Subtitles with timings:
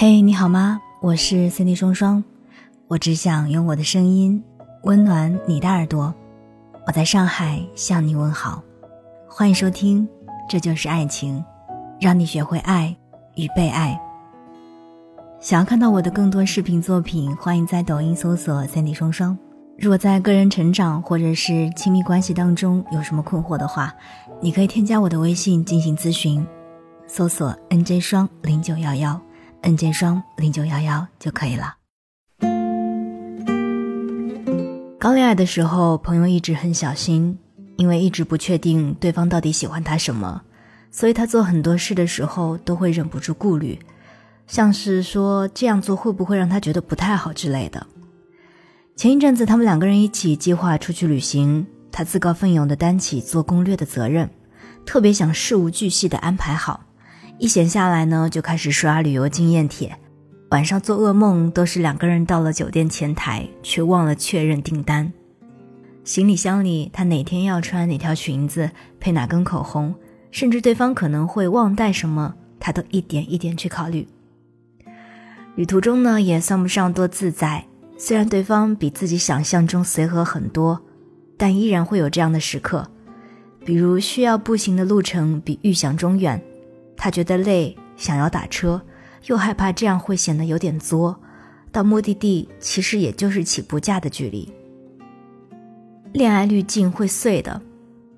[0.00, 0.80] 嘿，你好吗？
[1.00, 2.22] 我是 Cindy 双双，
[2.86, 4.40] 我只想用我的声音
[4.84, 6.14] 温暖你的耳朵。
[6.86, 8.62] 我在上海向你问好，
[9.28, 10.06] 欢迎收听
[10.48, 11.38] 《这就是爱情》，
[12.00, 12.96] 让你学会爱
[13.34, 14.00] 与被爱。
[15.40, 19.36] 想要看到我的更多视频作品，欢迎在抖音搜索 Cindy 双双。
[19.76, 23.92] 如果在个人成长或者是亲密关系当中有什么困惑的话，
[24.40, 26.46] 你可以添加我的微信进行咨询，
[27.08, 29.20] 搜索 NJ 双零九幺幺。
[29.62, 31.74] N 键双零九幺幺就可以了。
[34.98, 37.38] 刚恋爱的时候，朋友一直很小心，
[37.76, 40.42] 因为一直不确定对方到底喜欢他什么，
[40.90, 43.78] 所以他做很多事的时候都会忍不住顾虑，
[44.46, 47.86] 像是说这样做会不会让他觉得不太好之类的。
[48.96, 54.28] 前一阵子，他们两个人一起计划出去旅行，他自告奋勇地担起做攻略的责任，
[54.84, 56.80] 特别想事无巨细地安排好。
[57.40, 59.96] 一闲下来呢，就开始刷旅游经验帖。
[60.50, 65.12] 晚上做噩梦都是两个人到了酒店前台，却忘了确认订单。
[66.02, 69.94] 行李箱里，他哪天要穿哪条裙子，配哪根口红，
[70.32, 74.08] 甚至对方可能会忘带什么，他都一点一点去考虑。
[75.54, 77.64] 旅途中呢，也算不上多自在。
[77.96, 80.80] 虽然对方比自己想象中随和很多，
[81.36, 82.90] 但依然会有这样的时刻，
[83.64, 86.42] 比如需要步行的路程比预想中远。
[86.98, 88.82] 他觉得累，想要打车，
[89.26, 91.18] 又害怕这样会显得有点作。
[91.72, 94.52] 到目的地其实也就是起步价的距离。
[96.12, 97.62] 恋爱滤镜会碎的，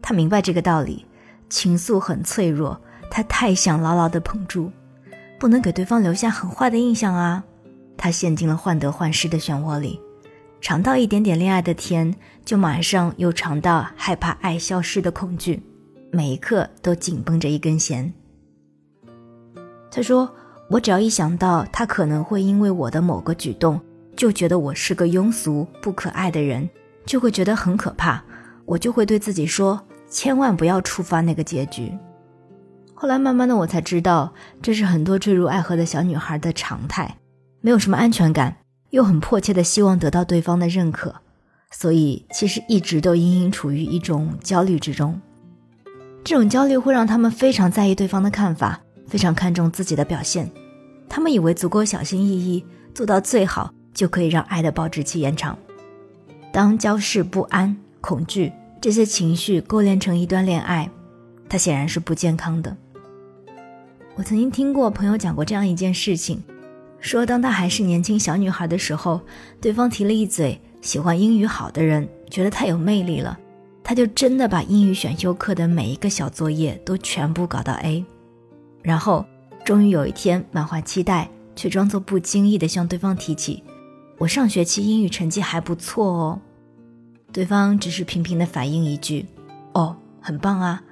[0.00, 1.04] 他明白这个道理。
[1.50, 2.78] 情愫很脆弱，
[3.10, 4.70] 他太想牢牢地捧住，
[5.38, 7.42] 不能给对方留下很坏的印象啊。
[7.96, 9.98] 他陷进了患得患失的漩涡里，
[10.60, 15.62] 尝到一点点恋爱的甜，就马上又尝到害怕爱消失的恐惧，
[16.12, 18.12] 每一刻都紧绷着一根弦。
[19.90, 20.30] 他说
[20.68, 23.80] ：“我只要一想到他可能会因为我的某个举动，
[24.16, 26.68] 就觉得我是个庸俗不可爱的人，
[27.06, 28.22] 就会觉得很可怕。
[28.64, 31.92] 我就会对自己说，千万不要触发那个结局。”
[32.94, 37.16] 后来慢慢的，我才知道，这是很多坠入爱河的小女孩的常态，
[37.60, 38.56] 没有什么安全感，
[38.90, 41.14] 又很迫切的希望得到对方的认可，
[41.70, 45.20] 所以其实一直都隐隐处于一种焦虑之中。
[46.24, 48.80] 这种焦虑会让他们非常在意对方的看法。
[49.08, 50.50] 非常看重自己的表现，
[51.08, 52.64] 他们以为足够小心翼翼，
[52.94, 55.58] 做到最好，就可以让爱的保质期延长。
[56.52, 60.90] 当焦事、不安、恐惧这些情绪勾连成一段恋爱，
[61.48, 62.76] 它显然是不健康的。
[64.14, 66.42] 我曾经听过朋友讲过这样一件事情，
[67.00, 69.20] 说当他还是年轻小女孩的时候，
[69.60, 73.38] 对方提了一嘴喜欢英语好的人，觉得太有魅力了，
[73.82, 78.04] 他就真的把英语选修课的每一个小作业都全部搞到 A。
[78.88, 79.22] 然后，
[79.66, 83.62] 终于有一天，满怀期待，却装作不经意地向对方提起
[84.16, 86.40] ：“我上学期英语成绩还不错哦。”
[87.30, 89.26] 对方只是平平地反应一句
[89.74, 90.82] ：“哦，很棒啊。”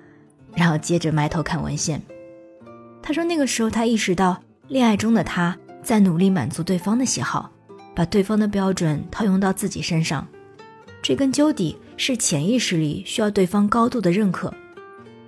[0.55, 2.03] 然后接着埋头看文献。
[3.03, 7.51] 他说：“那个时候，他意识到，恋爱中的他在努力满足对方的喜好，
[7.95, 10.29] 把对方的标准套用到自己身上。
[11.01, 14.53] 追根究底，是潜意识里需要对方高度的认可。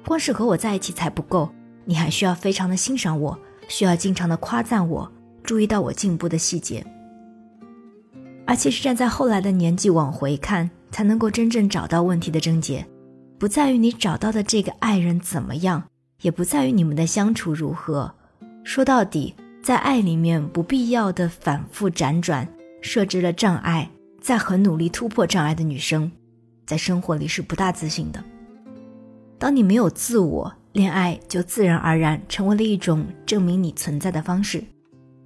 [0.04, 1.50] 光是和我在一起才不够。”
[1.88, 5.10] 你还需要非常的欣赏我，需要经常的夸赞我，
[5.42, 6.84] 注意到我进步的细节。
[8.44, 12.86] 而其实站在后来的年纪往回看，才能够真正找到问题的症结，
[13.38, 15.82] 不在于你找到的这个爱人怎么样，
[16.20, 18.14] 也不在于你们的相处如何。
[18.64, 22.46] 说到底，在爱里面不必要的反复辗转，
[22.82, 26.12] 设置了障碍，在很努力突破障碍的女生，
[26.66, 28.22] 在生活里是不大自信的。
[29.38, 30.54] 当你没有自我。
[30.72, 34.62] 恋爱就自然而然成为了一种证明你存在的方式，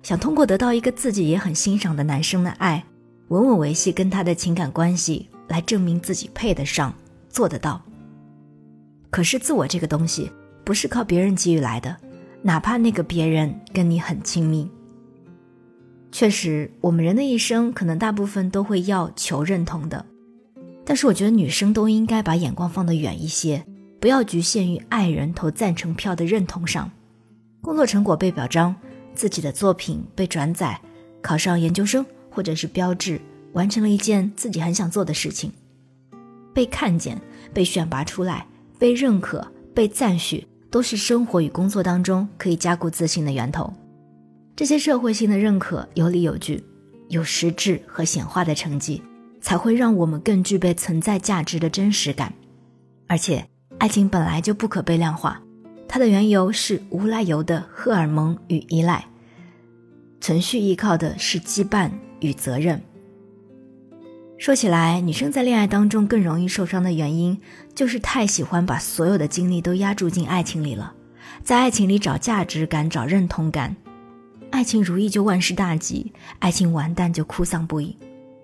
[0.02, 2.84] 想通过得到一个自己也很欣赏的男生的爱，
[3.28, 6.94] 稳稳维系跟他的情感关系，来证明自己配得上，
[7.28, 7.82] 做得到。
[9.10, 10.30] 可是自我这个东西
[10.64, 11.96] 不是靠别人给予来的，
[12.40, 14.70] 哪怕那个别人跟你很亲密。
[16.10, 20.06] 确实，我们人的一生可能大部分都会要求认同的，
[20.84, 23.64] 但是我觉得女生都应该把眼光放得远一些。
[24.02, 26.90] 不要局限于爱人投赞成票的认同上，
[27.60, 28.74] 工作成果被表彰，
[29.14, 30.80] 自己的作品被转载，
[31.22, 33.20] 考上研究生或者是标志，
[33.52, 35.52] 完成了一件自己很想做的事情，
[36.52, 37.16] 被看见、
[37.54, 38.44] 被选拔出来、
[38.76, 43.72] 被认可、被赞许，都是生活与工作当中可以加固自信的源头。
[44.56, 46.64] 这些社会性的认可有理有据，
[47.06, 49.00] 有实质和显化的成绩，
[49.40, 52.34] 才会让我们更具备存在价值的真实感，
[53.06, 53.46] 而且。
[53.82, 55.42] 爱情本来就不可被量化，
[55.88, 59.04] 它的缘由是无来由的荷尔蒙与依赖。
[60.20, 61.90] 存续依靠的是羁绊
[62.20, 62.80] 与责任。
[64.38, 67.40] 说起来，女生在恋爱当中更容易受伤的原因，
[67.74, 70.94] 就是太喜欢把所有的精力都压注进爱情里了，
[71.42, 73.74] 在爱情里找价值感、找认同感。
[74.52, 77.98] 爱情如意就万事大吉，爱情完蛋就哭丧不已。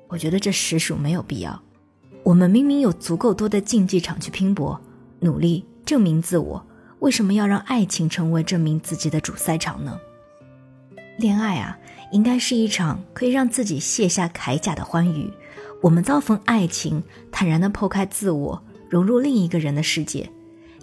[0.08, 1.62] 我觉得这实属没有必要。
[2.24, 4.80] 我们明明有足够多的竞技场去拼搏、
[5.20, 6.66] 努力、证明自我，
[7.00, 9.98] 为什么要让爱情成为证明自己的主赛场呢？
[11.18, 11.78] 恋爱啊，
[12.12, 15.30] 应该是一场可以让自己卸下铠甲的欢愉。
[15.80, 20.28] 我们遭逢爱情，坦然地剖开自我，融入另一个人的世界，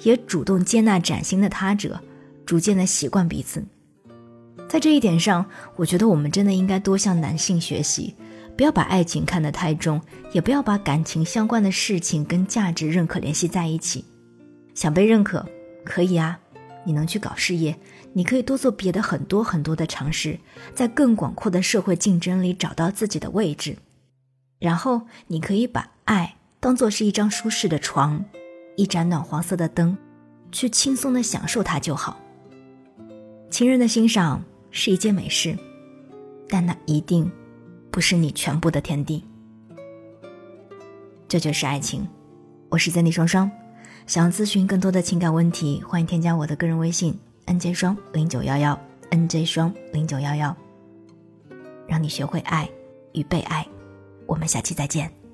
[0.04, 2.00] 也主动接纳崭新的他者，
[2.46, 3.64] 逐渐地习惯彼此。
[4.68, 5.46] 在这一点上，
[5.76, 8.16] 我觉得我们真的应该多向男性学习，
[8.58, 14.04] 不要把爱情看得太重，也不要把感情相关的事情跟价值认可联系在一起。
[14.76, 15.44] 想被认可，
[15.84, 16.40] 可以啊，
[16.84, 17.76] 你能去搞事业，
[18.14, 20.38] 你可以多做别的很多很多的尝试，
[20.76, 23.78] 在更广阔的社会竞争里找到自己的位置。
[24.60, 28.24] 然后你可以把爱当做是一张舒适的床，
[28.76, 29.98] 一盏暖黄色的灯，
[30.52, 32.20] 去轻松的享受它就好。
[33.50, 35.58] 情人的欣赏是一件美事，
[36.50, 37.32] 但那一定
[37.90, 39.24] 不是你全部的天地。
[41.28, 42.06] 这就是爱情。
[42.70, 43.50] 我是森立双双，
[44.08, 47.18] 想要咨询更多的情感问题，欢迎添加我的个人微信
[47.48, 48.80] nj 双零九幺幺
[49.10, 50.56] nj 双零九幺幺，
[51.88, 52.70] 让你学会爱
[53.14, 53.66] 与被爱。
[54.28, 55.25] 我们下期再见。